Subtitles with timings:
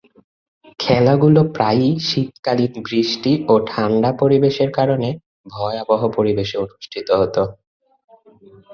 [0.79, 5.09] খেলাগুলো প্রায়ই শীতকালীন বৃষ্টি ও ঠাণ্ডা পরিবেশের কারণে
[5.51, 7.43] ভয়াবহ পরিবেশে অনুষ্ঠিত হতো।